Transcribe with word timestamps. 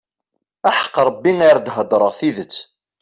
Aḥeqq 0.69 0.95
Rebbi 1.07 1.31
ar 1.49 1.57
d-heddṛeɣ 1.59 2.11
tidet. 2.19 2.55